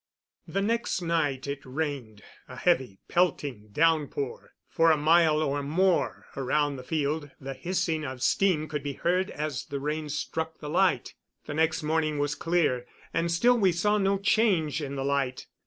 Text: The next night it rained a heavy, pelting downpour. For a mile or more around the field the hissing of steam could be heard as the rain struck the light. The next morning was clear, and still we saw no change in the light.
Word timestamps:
The 0.47 0.63
next 0.63 1.03
night 1.03 1.45
it 1.45 1.59
rained 1.63 2.23
a 2.47 2.55
heavy, 2.55 2.97
pelting 3.07 3.69
downpour. 3.71 4.55
For 4.67 4.89
a 4.89 4.97
mile 4.97 5.43
or 5.43 5.61
more 5.61 6.25
around 6.35 6.77
the 6.77 6.83
field 6.83 7.29
the 7.39 7.53
hissing 7.53 8.03
of 8.03 8.23
steam 8.23 8.67
could 8.67 8.81
be 8.81 8.93
heard 8.93 9.29
as 9.29 9.63
the 9.65 9.79
rain 9.79 10.09
struck 10.09 10.57
the 10.57 10.71
light. 10.71 11.13
The 11.45 11.53
next 11.53 11.83
morning 11.83 12.17
was 12.17 12.33
clear, 12.33 12.87
and 13.13 13.31
still 13.31 13.59
we 13.59 13.71
saw 13.71 13.99
no 13.99 14.17
change 14.17 14.81
in 14.81 14.95
the 14.95 15.05
light. 15.05 15.45